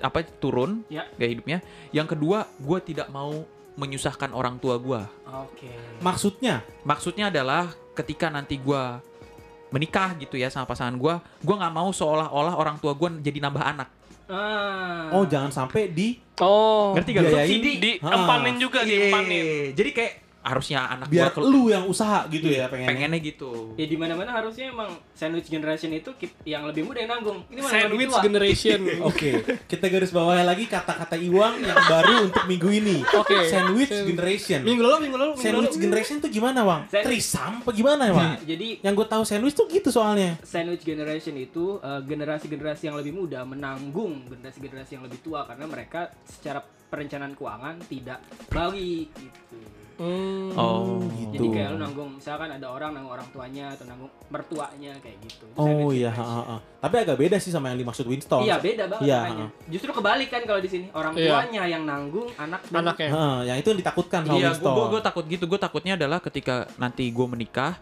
[0.00, 1.04] apa turun Ya.
[1.16, 1.58] gaya hidupnya.
[1.92, 3.44] Yang kedua, gue tidak mau
[3.76, 5.00] menyusahkan orang tua gue.
[5.28, 5.72] Oke.
[6.00, 6.64] Maksudnya?
[6.84, 8.82] Maksudnya adalah ketika nanti gue
[9.70, 13.64] menikah gitu ya sama pasangan gue, gue nggak mau seolah-olah orang tua gue jadi nambah
[13.64, 13.88] anak.
[14.30, 15.10] Ah.
[15.10, 16.96] Oh, jangan sampai di Oh.
[16.96, 17.22] Ngerti gak?
[17.28, 17.48] Biayain.
[17.52, 17.72] Subsidi.
[18.00, 19.44] Diempanin juga, diempanin.
[19.44, 19.66] Iya.
[19.76, 22.88] Jadi kayak harusnya anak Biar gua lu yang usaha gitu ya pengennya.
[22.90, 23.76] pengennya gitu.
[23.76, 27.44] Ya di mana-mana harusnya emang sandwich generation itu yang lebih muda yang nanggung.
[27.46, 28.78] Ini malah Sandwich generation.
[29.10, 29.30] Oke,
[29.68, 33.04] kita garis bawahi lagi kata-kata Iwang yang baru untuk minggu ini.
[33.04, 33.36] Oke.
[33.46, 34.60] Sandwich Sen- generation.
[34.64, 35.84] Minggu lalu, minggu lalu, minggu Sandwich lalu.
[35.84, 36.82] generation tuh gimana, Wang?
[36.86, 37.06] Sandwich.
[37.20, 38.24] Trisam apa gimana, ya, Wang?
[38.26, 40.40] Nah, jadi Yang gue tahu sandwich tuh gitu soalnya.
[40.40, 46.08] sandwich generation itu uh, generasi-generasi yang lebih muda menanggung generasi-generasi yang lebih tua karena mereka
[46.22, 48.18] secara perencanaan keuangan tidak
[48.48, 49.58] baik gitu.
[50.00, 50.56] Hmm.
[50.56, 51.36] Oh, gitu.
[51.36, 55.44] Jadi kayak lu nanggung misalkan ada orang nanggung orang tuanya atau nanggung mertuanya kayak gitu.
[55.44, 56.56] Itu Oh iya, ha, ha, ha.
[56.80, 58.40] tapi agak beda sih sama yang dimaksud Winston.
[58.40, 59.46] Iya beda banget Iya, makanya.
[59.46, 59.68] ha.
[59.68, 61.28] Justru kebalik kan kalau di sini orang Iya.
[61.28, 63.08] tuanya yang nanggung anak dan Anaknya.
[63.10, 64.72] Ha, yang itu yang ditakutkan sama Iya, Winston.
[64.72, 65.44] gue gue takut gitu.
[65.44, 67.76] Gue takutnya adalah ketika nanti gue menikah,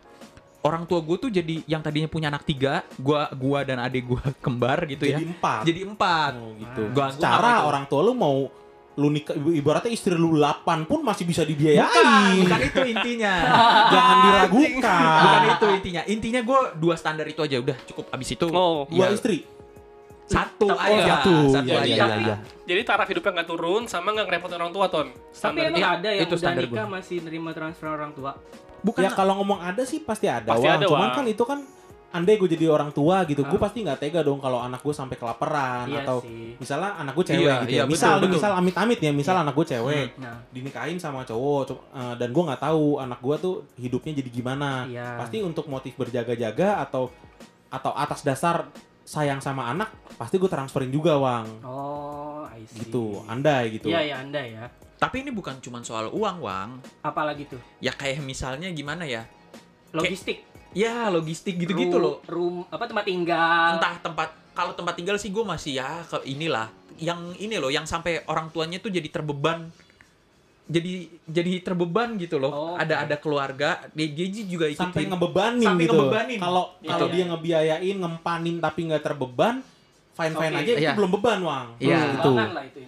[0.61, 4.19] orang tua gue tuh jadi yang tadinya punya anak tiga, gua gua dan adik gue
[4.45, 5.31] kembar gitu Jadi ya.
[5.31, 5.63] empat.
[5.63, 6.33] Jadi empat.
[6.35, 6.83] Oh, gitu.
[6.91, 8.51] Gua- gua Secara orang tua lu mau
[8.99, 11.87] lu nikah ibaratnya istri lu 8 pun masih bisa dibiayai.
[11.87, 13.35] Bukan, bukan itu intinya.
[13.95, 15.19] Jangan diragukan.
[15.23, 16.03] bukan itu intinya.
[16.05, 18.11] Intinya gue dua standar itu aja udah cukup.
[18.11, 18.85] Abis itu Oh.
[18.85, 19.47] Dua ya, istri.
[20.27, 21.25] satu Oh, aja.
[21.25, 21.35] satu.
[21.49, 21.87] Satu Iya, aja.
[21.87, 22.37] iya, iya, iya.
[22.67, 25.09] Jadi taraf hidupnya nggak turun sama nggak ngerepotin orang tua, Ton.
[25.09, 25.63] Tapi Standar.
[25.65, 28.33] emang Iya, ada yang itu udah nikah masih nerima transfer orang tua.
[28.79, 30.77] Bukan Ya kalau ngomong ada sih pasti ada, Pasti Wang.
[30.77, 31.15] ada, Cuman Wang.
[31.15, 31.59] kan itu kan
[32.09, 33.63] andai gue jadi orang tua gitu, gue Ah.
[33.63, 36.57] pasti nggak tega dong kalau anak gue sampai kelaparan Iya atau sih.
[36.57, 37.85] misalnya anak gue cewek Iya, gitu iya, ya.
[37.85, 42.15] Misal, betul, misal amit-amit ya, misal anak gue cewek Nah, dinikahin sama cowok co- eh,
[42.17, 44.71] dan gue nggak tahu anak gue tuh hidupnya jadi gimana.
[44.85, 45.21] Iya.
[45.21, 47.13] Pasti untuk motif berjaga-jaga atau
[47.69, 48.65] atau atas dasar
[49.05, 51.45] sayang sama anak, pasti gue transferin juga, Wang.
[51.63, 52.83] oh, I see.
[52.83, 53.89] Gitu, andai gitu.
[53.89, 54.65] Iya, ya Anda ya.
[54.97, 56.81] Tapi ini bukan cuma soal uang, Wang.
[57.01, 57.61] Apalagi tuh?
[57.79, 59.29] Ya kayak misalnya gimana ya?
[59.91, 60.45] Logistik.
[60.71, 62.17] Ya logistik gitu-gitu Ru- loh.
[62.25, 63.77] Room apa tempat tinggal.
[63.77, 66.69] Entah tempat kalau tempat tinggal sih gue masih ya ke inilah.
[66.99, 69.71] Yang ini loh, yang sampai orang tuanya tuh jadi terbeban.
[70.69, 72.53] Jadi jadi terbeban gitu loh.
[72.53, 74.83] Oh, ada ada keluarga, dia dia juga ikutin.
[74.85, 75.97] sampai ngebebanin Sampai gitu.
[75.97, 76.39] ngebebanin.
[76.39, 77.15] Kalau Iya, kalau iya.
[77.15, 79.55] dia ngebiayain, ngempanin tapi nggak terbeban,
[80.13, 80.61] fine fine Oke.
[80.61, 80.93] aja itu Iya.
[80.93, 81.67] belum beban, Wang.
[81.81, 81.99] Iya.
[82.13, 82.29] gitu.
[82.29, 82.79] Sumbangan lah itu.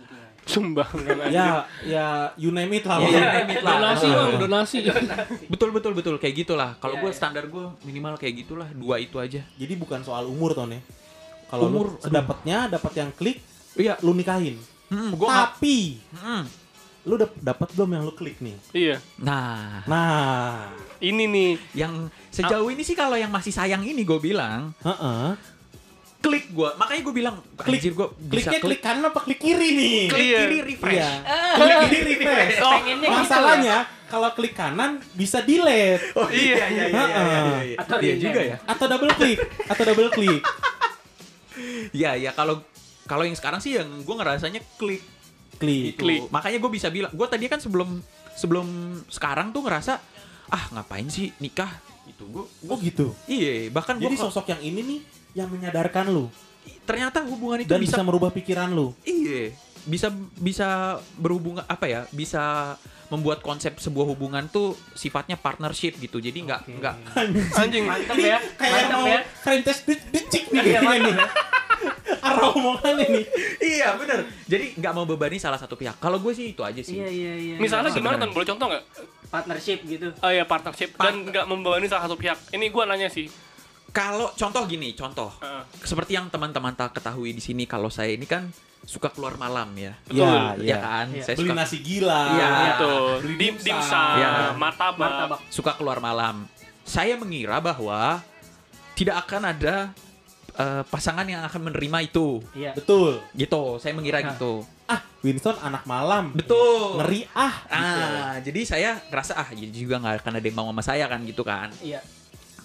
[0.51, 1.31] Sumbangan aja.
[1.31, 1.49] Ya,
[1.83, 2.99] ya you name it lah.
[2.99, 3.09] Wang.
[3.09, 3.75] you name it lah.
[3.77, 4.15] Donasi, Ah.
[4.17, 4.79] Bang, donasi.
[5.47, 6.75] Betul betul betul kayak gitulah.
[6.77, 7.17] Kalau Iya, gue iya.
[7.17, 9.41] standar gue minimal kayak gitulah dua itu aja.
[9.53, 10.83] Jadi bukan soal umur ton ya.
[11.47, 13.43] Kalau Umur, sedapatnya dapat yang klik,
[13.75, 13.99] Iya.
[14.01, 14.55] lu nikahin.
[14.87, 16.47] Hmm, gua Tapi Hmm.
[17.03, 18.55] lu dap- dapat belum yang lu klik nih?
[18.73, 18.97] Iya.
[19.17, 21.53] Nah, Nah, Ini nih.
[21.75, 21.95] yang
[22.29, 25.35] sejauh ini sih kalau yang masih sayang ini gue bilang heeh.
[26.51, 26.69] Klik gue.
[26.77, 27.79] Makanya gue bilang Klik.
[27.79, 28.81] anjir gue bisa Kliknya klik klik.
[28.83, 29.99] kanan apa klik kiri nih?
[30.09, 30.39] Klik Iya.
[30.41, 30.99] kiri refresh.
[30.99, 31.11] Iya.
[31.55, 32.57] Klik kiri refresh.
[32.59, 37.03] Oh, Pengennya gitu Masalahnya kalau klik kanan bisa delete Oh iya iya iya iya.
[37.07, 37.77] iya, iya.
[37.79, 38.25] Atau Iya rename.
[38.25, 38.57] juga ya.
[38.65, 40.43] atau double klik atau double klik.
[41.93, 42.63] Iya iya kalau
[43.05, 45.03] kalau yang sekarang sih yang gue ngerasanya klik
[45.57, 45.95] Klik.
[45.95, 46.01] itu.
[46.01, 46.21] Klik.
[46.27, 48.01] Makanya gue bisa bilang, gue tadi kan sebelum
[48.33, 48.67] sebelum
[49.07, 50.01] sekarang tuh ngerasa
[50.49, 51.69] ah ngapain sih nikah
[52.05, 52.45] itu gue.
[52.65, 53.13] Oh gitu.
[53.25, 55.01] Iya bahkan gue Jadi sosok yang ini nih
[55.35, 56.27] yang menyadarkan lu
[56.85, 58.93] ternyata hubungan itu dan bisa, bisa merubah pikiran lu.
[59.07, 59.55] iya
[59.89, 62.77] bisa bisa berhubungan apa ya bisa
[63.09, 66.75] membuat konsep sebuah hubungan tuh sifatnya partnership gitu jadi nggak Oke.
[66.79, 66.95] nggak
[67.59, 67.85] Anjing.
[67.89, 68.39] Mantap ya.
[68.61, 69.21] kayak Mantap mau ya.
[69.43, 71.15] French dicik nih kayaknya nih.
[72.27, 73.25] Arah omongannya nih.
[73.65, 77.01] iya bener jadi nggak mau bebani salah satu pihak kalau gue sih itu aja sih
[77.01, 77.57] Iya iya iya.
[77.57, 78.21] Misalnya gimana.
[78.21, 78.37] Ton?
[78.37, 78.85] Boleh contoh nggak?
[79.31, 80.11] partnership gitu.
[80.21, 80.99] Oh iya, partnership.
[80.99, 82.37] Dan nggak membebani salah satu pihak.
[82.51, 83.31] Ini gua nanya sih.
[83.91, 85.63] Kalau contoh gini contoh Heeh.
[85.81, 88.49] seperti yang teman-teman tak ketahui di sini kalau saya ini kan
[88.83, 90.25] suka keluar malam ya Betul.
[90.25, 90.77] Iya, ya iya.
[90.79, 91.23] kan Iya.
[91.23, 92.23] saya Beli suka nasi gila.
[92.31, 92.49] Iya.
[92.71, 93.13] Betul.
[93.21, 94.11] Beli Dim dimsum.
[94.17, 94.29] Iya.
[94.55, 94.99] martabak.
[94.99, 95.39] Martabak.
[95.49, 96.49] suka keluar malam
[96.83, 98.25] saya mengira bahwa
[98.95, 99.77] tidak akan ada
[100.53, 102.73] eh, pasangan yang akan menerima itu Iya.
[102.73, 103.21] Betul.
[103.33, 104.33] gitu saya mengira Nah.
[104.33, 106.35] gitu Ah, Winston anak malam.
[106.35, 107.55] betul Ngeri ah.
[107.63, 108.01] gitu.
[108.03, 111.23] ah jadi saya ngerasa ah ya juga nggak akan ada yang mau sama saya kan
[111.23, 112.03] gitu kan Iya.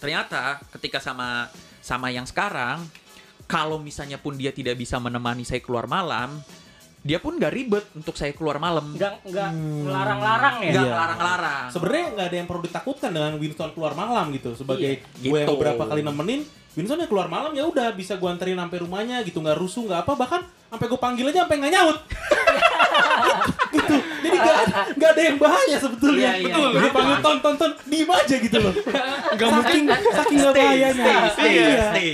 [0.05, 1.49] Ternyata ketika sama
[1.81, 2.85] sama yang sekarang
[3.49, 6.45] kalau misalnya pun dia tidak bisa menemani saya keluar malam
[7.01, 9.81] dia pun gak ribet untuk saya keluar malam Enggak enggak Hmm.
[9.85, 10.69] ngelarang-larang ya.
[10.69, 10.89] nggak Iya.
[10.89, 14.53] ngelarang-larang Sebenarnya nggak ada yang perlu ditakutkan dengan Winston keluar malam gitu.
[14.53, 15.53] Sebagai Iya, gue yang gitu.
[15.53, 16.41] beberapa kali nemenin,
[16.73, 20.01] Winston yang keluar malam ya udah bisa gue anterin sampai rumahnya gitu, nggak rusuh nggak
[20.01, 21.97] apa, bahkan sampai gue panggil aja sampai nggak nyaut.
[25.15, 25.17] gitu.
[25.17, 26.19] Ada, yang bahaya sebetulnya.
[26.19, 26.45] Iya, iya.
[26.51, 26.69] Betul.
[26.75, 28.73] Gue panggil ton ton ton, diem aja gitu loh.
[29.35, 29.81] Nggak mungkin.
[30.11, 31.05] saking nggak bahayanya.
[31.05, 31.83] stay, stay, Iya.
[31.87, 32.09] stay.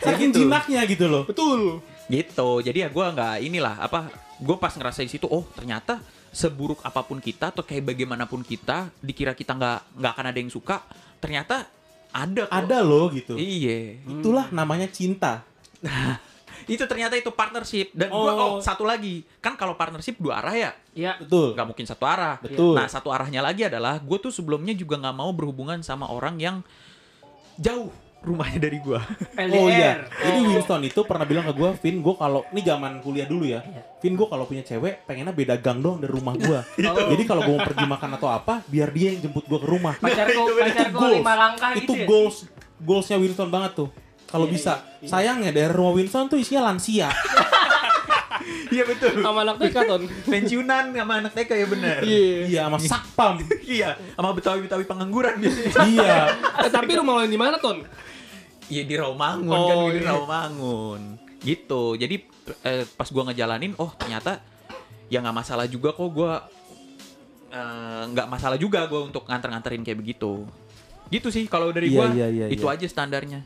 [0.00, 0.38] Saking Gitu.
[0.42, 1.22] jinaknya gitu loh.
[1.24, 1.78] Betul.
[2.10, 6.82] gitu jadi ya gue nggak inilah apa gue pas ngerasa di situ oh ternyata seburuk
[6.82, 10.82] apa pun kita atau kayak bagaimanapun kita dikira kita nggak nggak akan ada yang suka
[11.22, 11.70] ternyata
[12.10, 12.66] ada kok.
[12.66, 13.38] Ada loh gitu.
[13.38, 15.46] iya Itulah namanya cinta.
[16.66, 18.38] itu ternyata itu partnership dan gua Oh.
[18.38, 21.14] oh satu lagi kan kalau partnership dua arah ya Ya.
[21.16, 21.54] Betul.
[21.54, 22.74] nggak mungkin satu arah Betul.
[22.74, 26.56] nah satu arahnya lagi adalah gue tuh sebelumnya juga nggak mau berhubungan sama orang yang
[27.56, 27.88] jauh
[28.20, 29.00] rumahnya dari gua
[29.40, 29.56] LDR.
[29.56, 33.24] Oh iya, jadi Winston itu pernah bilang ke gue, Vin, gue kalau ini zaman kuliah
[33.24, 33.64] dulu ya,
[33.96, 36.58] Vin gue kalau punya cewek pengennya beda gang dong dari rumah gue.
[37.16, 39.96] Jadi kalau gue mau pergi makan atau apa, biar dia yang jemput gue ke rumah.
[39.96, 41.16] Pacarku, pacarku goals.
[41.16, 42.04] lima langkah itu gitu ya.
[42.04, 42.36] goals
[42.76, 43.88] goalsnya Winston banget tuh.
[44.30, 45.08] Kalau Iya, bisa, iya.
[45.08, 47.10] sayangnya dari rumah Winston tuh isinya lansia.
[48.70, 50.02] iya betul Sama anak TK ton.
[50.24, 52.30] pensiunan sama anak TK ya bener Iya.
[52.46, 53.34] iya, sama sakpam.
[53.68, 56.16] iya sama betawi-betawi pengangguran biasanya iya.
[56.60, 57.82] Eh, tapi rumah lo di mana ton?
[58.66, 60.08] Iya di Rawamangun Oh, kan di iya.
[60.08, 61.00] Rawamangun.
[61.40, 61.82] Gitu.
[61.96, 62.16] Jadi
[62.62, 64.38] eh, pas gua ngejalanin oh ternyata
[65.08, 66.46] ya nggak masalah juga kok gua
[67.50, 70.46] eh, nggak masalah juga gua untuk nganter-nganterin kayak begitu.
[71.10, 72.78] Gitu sih kalau dari Iya, gua iya, iya, itu iya.
[72.78, 73.42] aja standarnya.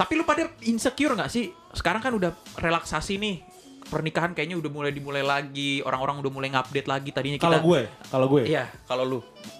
[0.00, 1.52] Tapi lu pada insecure nggak sih?
[1.76, 3.36] Sekarang kan udah relaksasi nih.
[3.84, 7.10] Pernikahan kayaknya udah mulai dimulai lagi, orang-orang udah mulai ngupdate lagi.
[7.12, 8.42] Tadinya kita Kalau gue, kalau gue.
[8.48, 9.18] Iya, kalau lu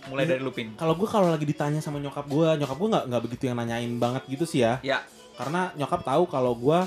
[0.09, 0.31] mulai Iya.
[0.33, 0.73] dari lu pin.
[0.81, 3.93] Kalau gue kalau lagi ditanya sama nyokap gue, nyokap gue nggak nggak begitu yang nanyain
[4.01, 4.81] banget gitu sih ya.
[4.81, 5.05] Ya,
[5.37, 6.79] Karena nyokap tahu kalau gue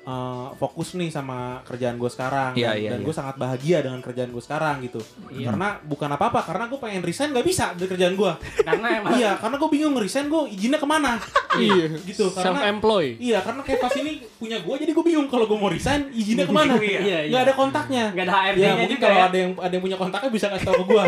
[0.00, 3.06] eh, fokus nih sama kerjaan gue sekarang Iya, dan, iya, dan iya.
[3.06, 5.00] gue sangat bahagia dengan kerjaan gue sekarang gitu.
[5.30, 5.52] Iya.
[5.52, 8.32] Karena bukan apa-apa, karena gue pengen resign nggak bisa dari kerjaan gue.
[8.68, 11.16] Karena emang iya, karena gue bingung resign gue izinnya ke mana.
[11.50, 11.86] Iya.
[12.06, 12.30] gitu.
[12.30, 13.18] Self Karena employ.
[13.18, 16.46] iya, karena kayak pas ini punya gue, jadi gue bingung kalau gue mau resign izinnya
[16.46, 16.78] ke mana.
[16.78, 17.18] Iya, iya.
[17.26, 18.04] Nggak ada kontaknya.
[18.14, 19.26] Nggak ada HRD-nya Ya mungkin juga kalau ya.
[19.26, 21.04] ada yang ada yang punya kontaknya bisa kasih tau ke gue.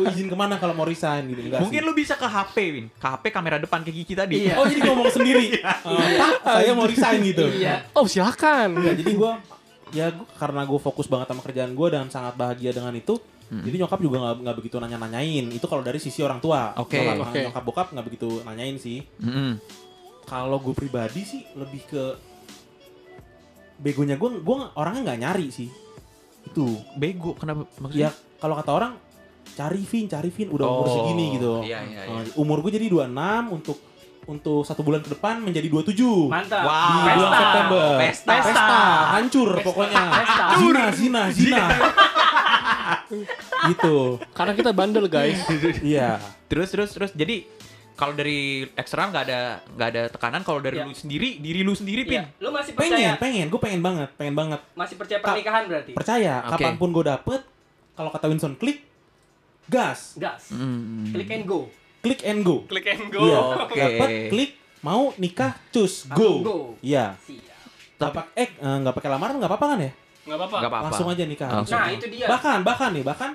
[0.00, 1.40] gue izin ke mana kalau mau resign gitu.
[1.44, 1.88] Enggak mungkin sih.
[1.88, 2.86] lu bisa ke HP, Win.
[2.96, 4.34] Ke HP kamera depan kayak Kiki tadi.
[4.48, 4.54] Iya.
[4.56, 5.60] Oh jadi ngomong sendiri.
[6.20, 7.44] Pak, saya mau resign gitu.
[7.52, 7.74] Iya.
[7.92, 8.80] Oh silakan.
[8.80, 9.32] Enggak, jadi gue
[9.92, 13.20] ya gua, karena gue fokus banget sama kerjaan gue dan sangat bahagia dengan itu.
[13.52, 15.44] Jadi nyokap juga nggak nggak begitu nanya-nanyain.
[15.52, 16.72] Itu kalau dari sisi orang tua.
[16.80, 16.96] Oke.
[16.96, 17.40] Nyokap, Oke.
[17.44, 19.04] nyokap bokap nggak begitu nanyain sih.
[19.20, 19.60] Mm-mm.
[20.24, 22.04] Kalau gue pribadi sih lebih ke
[23.76, 25.68] begonya gue, gue orangnya nggak nyari sih.
[26.44, 26.78] Itu.
[26.94, 28.08] Bego, kenapa maksudnya?
[28.08, 28.92] Ya kalau kata orang
[29.52, 31.52] cari Vin, cari Vin udah umur Oh, segini gitu.
[31.62, 32.22] iya, iya, iya.
[32.22, 33.10] Eh, umur gue jadi 26
[33.50, 33.78] untuk
[34.22, 36.30] untuk satu bulan ke depan menjadi 27.
[36.30, 36.62] Mantap.
[36.62, 36.78] Wow.
[36.78, 37.38] Di bulan Pesta.
[37.42, 37.86] September.
[37.98, 38.32] Pesta.
[38.38, 38.66] Pesta.
[39.18, 40.02] Hancur pokoknya.
[40.14, 40.44] Pesta.
[40.56, 41.64] Zina, zina, zina.
[43.68, 43.96] gitu.
[44.32, 45.42] Karena kita bandel guys.
[45.82, 46.22] Iya.
[46.46, 47.10] Terus terus terus.
[47.12, 47.46] Jadi
[47.92, 48.38] kalau dari
[48.72, 50.40] eksternal nggak ada nggak ada tekanan.
[50.40, 50.84] Kalau dari Iya.
[50.84, 52.20] lu sendiri, diri lu sendiri pin.
[52.20, 52.24] Iya.
[52.38, 53.12] Lu masih Pengen, percaya?
[53.16, 53.46] pengen.
[53.46, 54.60] Gue pengen banget, pengen banget.
[54.72, 55.92] Masih percaya pernikahan berarti?
[55.92, 56.50] Percaya, Oke.
[56.56, 57.40] kapan pun gue dapet,
[57.92, 58.82] kalau kata Winston, klik,
[59.64, 60.16] gas.
[60.16, 60.50] Gas.
[60.50, 61.12] Mm.
[61.12, 61.60] Click and go.
[62.00, 62.56] Klik and go.
[62.66, 63.38] Click and Iya.
[63.64, 63.76] Oke.
[63.76, 64.50] Dapet, klik,
[64.80, 66.30] mau nikah, cus, go.
[66.40, 66.58] go.
[66.80, 67.14] Iya.
[67.16, 67.50] Siap.
[67.98, 69.92] Nggak pak- eh nggak pakai lamaran nggak apa-apa kan ya?
[70.22, 70.56] Nggak apa-apa.
[70.58, 70.86] Nggak apa-apa.
[70.90, 71.48] Langsung aja nikah.
[71.48, 71.78] Langsung.
[71.78, 72.26] Nah, itu dia.
[72.26, 73.30] Bahkan, bahkan nih, bahkan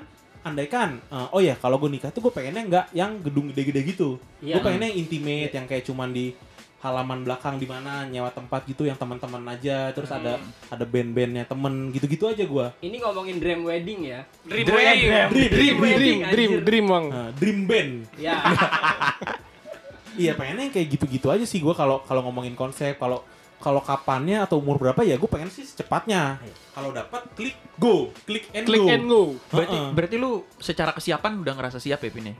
[0.47, 4.09] andaikan, eh, oh ya kalau gue nikah tuh gue pengennya nggak yang gedung gede-gede gitu.
[4.39, 4.57] Iya.
[4.57, 6.31] Gue pengennya yang intimate, yang kayak cuman di
[6.77, 10.37] halaman belakang di mana nyewa tempat gitu yang teman-teman aja terus ada
[10.69, 14.21] ada band-bandnya temen gitu-gitu aja gue Ini ngomongin dream wedding ya.
[14.45, 15.01] Dream, Dream, wedding.
[15.01, 16.61] dream, dream, dream, wedding, dream, anjir.
[16.61, 17.05] dream, bang.
[17.09, 18.35] Nah, dream band Ya.
[20.21, 23.21] iya pengennya yang kayak gitu-gitu aja sih gue kalau kalau ngomongin konsep kalau
[23.57, 26.37] kalau kapannya atau umur berapa ya gue pengen sih secepatnya
[26.71, 29.21] kalau dapat klik go klik and Click go and go.
[29.49, 29.89] Berarti Heeh.
[29.91, 32.35] berarti lu secara kesiapan udah ngerasa siap ya pin ya?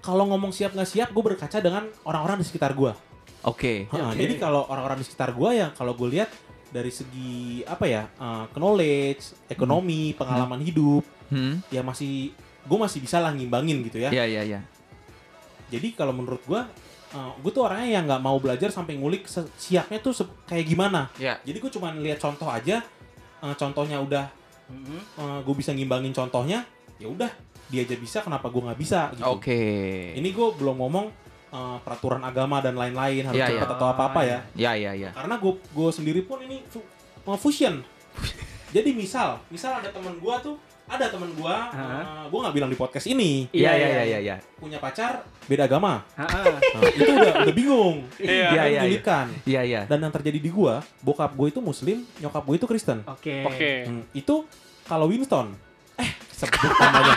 [0.00, 2.92] kalau ngomong siap nggak siap gue berkaca dengan orang-orang di sekitar gue
[3.40, 3.88] Oke.
[3.88, 6.28] Heeh, Jadi kalau orang-orang di sekitar gue ya kalau gue lihat
[6.68, 11.62] dari segi apa ya eh, knowledge, ekonomi, pengalaman hidup Hmm.
[11.70, 12.34] ya masih
[12.66, 14.10] gue masih bisa lah ngimbangin gitu ya.
[14.10, 14.60] Iya iya iya.
[15.70, 16.58] Jadi kalau menurut gue
[17.10, 21.10] eh, gue tuh orangnya yang nggak mau belajar sampai ngulik siapnya tuh kayak gimana.
[21.16, 21.38] Iya.
[21.42, 22.82] Jadi gue cuma lihat contoh aja,
[23.40, 24.26] eh, contohnya udah
[24.70, 24.98] Mhm.
[25.42, 26.62] gue bisa ngimbangin contohnya,
[27.02, 27.26] ya udah
[27.66, 29.26] dia aja bisa kenapa gue nggak bisa gitu.
[29.26, 29.58] Oke.
[30.14, 31.06] Ini gue belum ngomong
[31.50, 33.74] eh, peraturan agama dan lain-lain harus Iya, cepat iya.
[33.74, 34.38] atau apa-apa ya.
[34.54, 35.10] Iya iya iya.
[35.10, 36.62] karena gue gue sendiri pun ini
[37.42, 37.82] fusion
[38.74, 40.54] jadi misal misal ada teman gue tuh
[40.90, 42.26] ada teman gue Hah?
[42.26, 44.36] gue nggak bilang di podcast ini Iya iya iya iya iya.
[44.52, 46.42] punya pacar beda agama Ha-ha.
[46.50, 48.80] nah, itu udah udah bingung Iya, iya, iya.
[48.82, 49.26] menyulitkan.
[49.46, 49.80] Iya iya.
[49.86, 53.46] dan yang terjadi di gue bokap gue itu muslim nyokap gue itu Kristen Oke.
[53.46, 53.72] Oke.
[53.86, 54.42] Hmm, itu
[54.84, 55.54] kalau Winston
[56.40, 57.16] sebut namanya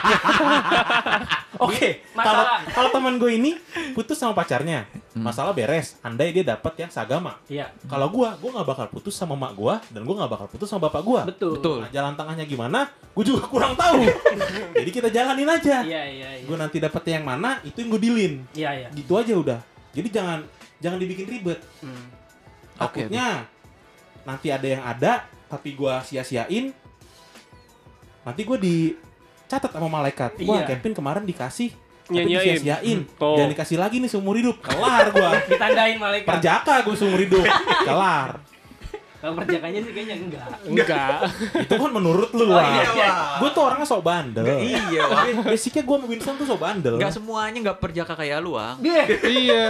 [1.65, 2.59] oke kalau Masalah.
[2.75, 3.51] kalau teman gue ini
[3.95, 4.83] putus sama pacarnya
[5.15, 7.69] masalah beres andai dia dapat yang seagama Iya.
[7.85, 10.89] Kalau gua, gua nggak bakal putus sama mak gua dan gua nggak bakal putus sama
[10.89, 11.21] bapak gua.
[11.27, 11.61] Betul.
[11.61, 11.77] Betul.
[11.85, 12.89] Nah, jalan tengahnya gimana?
[13.13, 14.01] Gua juga kurang tahu.
[14.79, 15.85] Jadi kita jalanin aja.
[15.85, 16.45] Iya, iya, iya.
[16.49, 18.33] Gua nanti dapet yang mana, itu yang gua dealin.
[18.57, 18.87] Iya, iya.
[18.89, 19.59] Gitu aja udah.
[19.93, 20.39] Jadi jangan
[20.81, 21.59] jangan dibikin ribet.
[21.85, 22.05] Hmm.
[22.81, 23.45] Oke, Takutnya
[24.25, 26.73] nanti ada yang ada tapi gua sia-siain.
[28.25, 28.57] Nanti gua
[29.45, 30.31] dicatat sama malaikat.
[30.41, 30.67] Wah, Iya.
[30.69, 31.69] Kevin kemarin dikasih
[32.03, 32.35] tapi Nyanyain.
[32.35, 32.99] disia-siain.
[33.07, 33.35] Hmm.
[33.37, 34.59] Jangan dikasih lagi nih seumur hidup.
[34.59, 35.39] Kelar gua.
[35.49, 36.27] Ditandain malaikat.
[36.29, 37.45] Perjaka gue seumur hidup.
[37.81, 38.43] Kelar.
[39.17, 40.47] Kalau perjakanya sih kayaknya enggak.
[40.67, 41.19] Enggak.
[41.63, 42.75] Itu kan menurut lu Oh, lah.
[42.75, 43.15] iya, Wak.
[43.39, 44.43] Gue tuh orangnya sok bandel.
[44.43, 45.47] Iya, Wak.
[45.47, 46.99] Basicnya gue sama Winston tuh sok bandel.
[46.99, 48.83] Nggak semuanya nggak perjaka kayak lu, Wang.
[48.83, 49.07] Dia.
[49.23, 49.63] iya.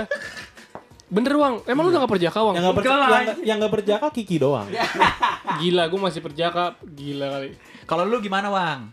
[1.05, 2.57] Bener Wang, emang lu udah gak perjaka Wang?
[2.57, 4.65] Yang gak, Enggak lah, yang, yang gak berjaka Kiki doang.
[5.61, 6.73] Gila, gue masih perjaka.
[6.81, 7.49] Gila kali.
[7.85, 8.89] Kalau lu gimana, Wang?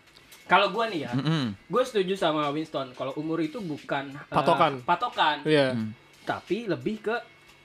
[0.51, 1.55] Kalau gua nih ya, Mm-mm.
[1.55, 2.91] gue setuju sama Winston.
[2.91, 4.83] Kalau umur itu bukan eh, Patokan.
[4.83, 5.79] patokan, Iya,
[6.21, 7.15] tapi lebih ke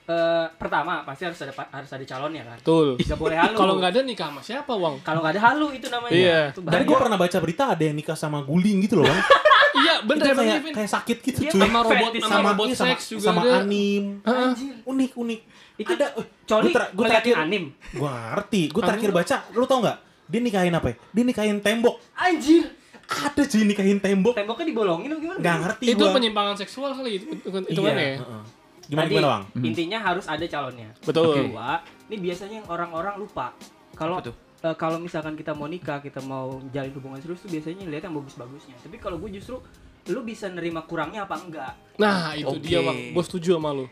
[0.05, 2.57] eh, pertama pasti harus ada harus ada calonnya kan.
[2.57, 2.93] betul.
[2.95, 3.57] Gak boleh halu.
[3.57, 5.01] Kalau nggak ada nikah sama siapa Wang?
[5.01, 6.13] kalau nggak ada halu itu namanya.
[6.13, 6.39] Iya.
[6.53, 9.21] Itu Dan gue pernah baca berita ada yang nikah sama guling gitu loh bang.
[9.75, 11.61] Iya, bener Itu kayak, kayak sakit gitu Dia cuy.
[11.61, 13.53] Sama robot, sama Sama, robot iya, sama, seks juga sama ada.
[13.59, 14.03] anim.
[14.23, 14.73] Anjir.
[14.81, 15.39] Unik unik.
[15.75, 16.07] Itu ada.
[16.15, 17.63] eh, Coli gua ter- gua ngeliatin terakhir anim.
[17.91, 18.61] Gue ngerti.
[18.71, 19.37] Gue terakhir baca.
[19.51, 19.97] Lu tau nggak?
[20.25, 20.95] Dia nikahin apa ya?
[21.13, 22.01] Dia nikahin tembok.
[22.17, 22.65] Anjir.
[23.05, 24.33] Ada cuy nikahin tembok.
[24.33, 25.37] Temboknya dibolongin atau gimana?
[25.37, 26.13] Gak ngerti Itu gua.
[26.17, 28.05] penyimpangan seksual kali itu itu, itu Iya, kan ya?
[28.17, 28.43] heeh.
[28.85, 29.43] Gimana Tadi, gimana bang?
[29.65, 30.89] Intinya harus ada calonnya.
[31.05, 31.33] Betul.
[31.33, 31.69] Kedua,
[32.09, 33.53] ini biasanya yang orang-orang lupa.
[33.93, 38.09] Kalau eh, kalau misalkan kita mau nikah, kita mau jalin hubungan serius tuh biasanya lihat
[38.09, 38.77] yang bagus-bagusnya.
[38.81, 39.61] Tapi kalau gue justru
[40.09, 41.73] lu bisa nerima kurangnya apa enggak?
[41.97, 42.61] Nah, itu Oke.
[42.61, 43.13] dia Bang.
[43.13, 43.85] Gue setuju sama lu.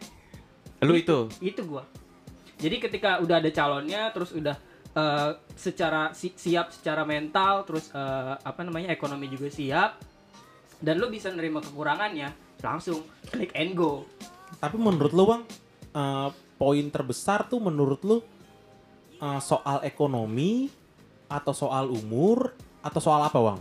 [0.83, 1.17] Lu itu.
[1.41, 1.85] Itu gua.
[2.61, 4.53] Jadi ketika udah ada calonnya terus udah
[4.93, 9.97] eh, secara si- siap secara mental terus eh, apa namanya ekonomi juga siap
[10.79, 12.29] dan lu bisa nerima kekurangannya
[12.60, 14.08] langsung klik and go.
[14.56, 15.43] Tapi menurut lu bang,
[15.91, 18.17] eh, poin terbesar tuh menurut lu
[19.17, 20.67] eh, soal ekonomi
[21.27, 23.60] atau soal umur atau soal apa bang?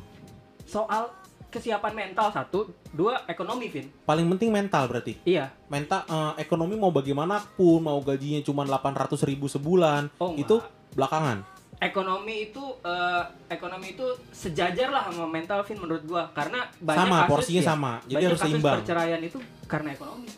[0.62, 1.10] Soal
[1.48, 3.84] kesiapan mental satu, dua ekonomi Vin.
[4.02, 5.20] Paling penting mental berarti.
[5.22, 5.52] Iya.
[5.68, 10.81] Mental eh, ekonomi mau bagaimanapun, mau gajinya cuma 800 ribu sebulan, Oh, itu enggak.
[10.92, 11.38] Belakangan.
[11.78, 17.18] ekonomi itu eh, ekonomi itu sejajar lah sama mental Vin menurut gua karena banyak Sama,
[17.18, 17.92] kasus porsinya ya, sama.
[18.00, 18.76] Jadi banyak harus kasus seimbang.
[18.78, 20.28] perceraian itu karena ekonomi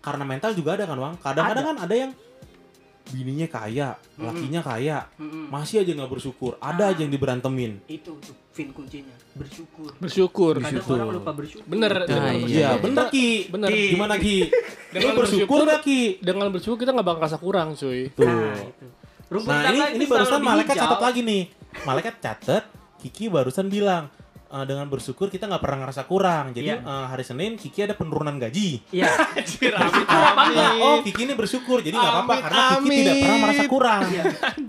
[0.00, 1.14] Karena mental juga ada kan bang.
[1.16, 2.10] Kadang-kadang kan ada yang
[3.06, 4.26] bininya kaya, Mm-mm.
[4.26, 5.46] lakinya kaya, Mm-mm.
[5.46, 6.56] masih aja nggak bersyukur.
[6.58, 6.90] Ada Ah.
[6.90, 7.72] aja yang diberantemin.
[7.86, 10.54] itu tuh Vin kuncinya bersyukur Bersyukur.
[10.58, 10.92] kadang situ.
[10.92, 12.38] orang lupa bersyukur Bener, Nah, iya.
[12.40, 13.28] Iya, bersyukur bener Ki.
[13.48, 13.68] Bener.
[13.68, 14.36] Ki, Gimana Ki?
[14.94, 16.00] Dengan bersyukur bersyukur nggak Ki?
[16.18, 18.10] Dengan bersyukur kita nggak bakal rasa kurang, cuy.
[18.10, 18.24] Tuh.
[18.24, 18.86] nah itu
[19.32, 21.42] Rumput Nah ini ini barusan malaikat catat lagi nih.
[21.84, 22.64] Malaikat catat.
[23.00, 24.08] Kiki barusan bilang
[24.54, 26.54] "Eh, dengan bersyukur kita nggak pernah ngerasa kurang.
[26.54, 26.78] Jadi Iya.
[26.78, 28.78] eh, hari Senin Kiki ada penurunan gaji.
[28.88, 29.10] iya
[30.54, 34.00] Nah, oh Kiki ini bersyukur jadi nggak apa-apa karena Kiki tidak pernah merasa kurang.
[34.06, 34.24] Iya.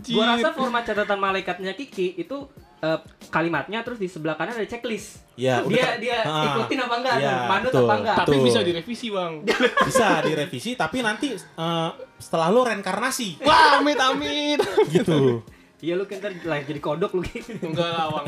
[0.07, 2.37] Gua rasa format catatan malaikatnya Kiki itu
[2.77, 5.21] eh, kalimatnya terus di sebelah kanan ada checklist.
[5.35, 7.83] Ya, dia dia Ah, ikutin apa enggak tuh, manut betul.
[7.83, 8.15] apa enggak.
[8.17, 8.45] Tapi Betul.
[8.45, 9.33] bisa direvisi, Bang.
[9.87, 14.59] Bisa direvisi tapi nanti eh, setelah lu reinkarnasi Wah, amit amit.
[14.89, 15.45] gitu.
[15.77, 17.43] Iya lu kan ntar lah jadi kodok lu Ki.
[17.61, 18.25] Enggak lah.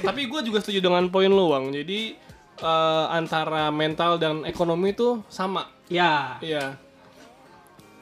[0.00, 1.70] Tapi gue juga setuju dengan poin lu, Wang.
[1.70, 2.14] Jadi
[2.56, 5.66] eh, antara mental dan ekonomi itu sama.
[5.86, 6.38] Ya.
[6.38, 6.78] Iya.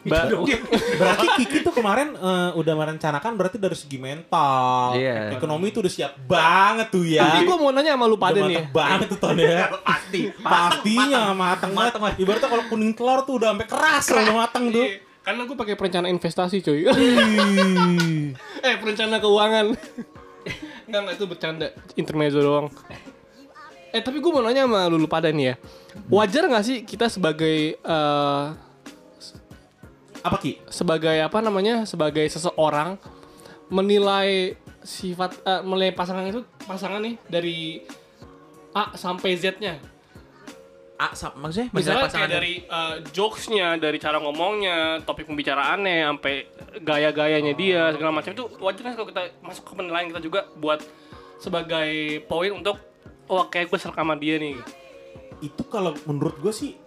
[0.03, 0.27] Ba-.
[0.99, 5.31] Berarti Kiki tuh kemarin eh, udah merencanakan berarti dari segi mental, Iya.
[5.33, 7.23] ekonomi tuh udah siap banget tuh ya.
[7.23, 8.59] Tapi gue mau nanya sama lu pada nih.
[8.59, 9.71] mateng banget tuh Ton ya.
[9.81, 10.21] Pasti.
[10.43, 11.93] Pastinya mateng banget.
[12.19, 14.83] Ibaratnya kalau kuning telur tuh udah sampai keras udah mateng tuh.
[14.85, 16.83] Iya, Karena gue pakai perencanaan investasi, cuy.
[18.61, 19.67] Eh, perencana keuangan.
[20.93, 21.69] Enggak, enggak itu bercanda.
[21.97, 22.69] Intermezzo doang.
[23.97, 25.55] Eh, tapi gue mau nanya sama lu pada nih ya.
[26.13, 28.45] Wajar nggak sih kita sebagai eh,
[30.21, 30.61] Apa Ki?
[30.69, 33.01] sebagai apa namanya sebagai seseorang
[33.73, 34.53] menilai
[34.85, 37.81] sifat eh, menilai pasangan itu pasangan nih dari
[38.77, 39.81] A sampai Z-nya.
[41.03, 46.35] A, maksudnya Misalnya pasangan kayak dari eh, jokesnya, dari cara ngomongnya, topik pembicaraannya, sampai
[46.79, 50.79] gaya-gayanya dia segala macam itu wajar kan kalau kita masuk ke penilaian kita juga buat
[51.37, 51.91] sebagai
[52.25, 52.79] poin untuk
[53.27, 54.55] oh kayak gue serk sama dia nih.
[55.41, 56.79] Itu kalau menurut gue sih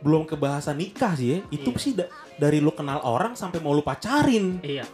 [0.00, 1.38] belum ke bahasa nikah sih ya.
[1.50, 1.78] Itu Iya.
[1.78, 4.60] sih da- dari lu kenal orang sampai mau lu pacarin.
[4.60, 4.84] Iya.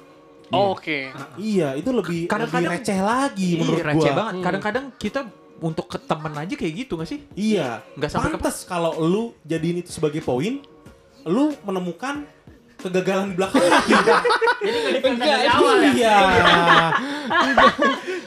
[0.51, 1.15] Oh, Oke.
[1.37, 4.19] Iya, itu lebih Kadang-kadang- lebih receh lagi Iya, menurut receh gua.
[4.19, 4.43] banget.
[4.43, 5.21] Kadang-kadang kita
[5.61, 7.21] untuk ke temen aja kayak gitu gak sih?
[7.33, 10.61] Iya, Nggak sampai ke- pantas kalau lu jadiin itu sebagai poin,
[11.23, 12.25] lu menemukan
[12.77, 13.61] kegagalan di belakang.
[14.65, 15.93] Jadi enggak dipandang dari awal ya.
[15.93, 16.17] iya.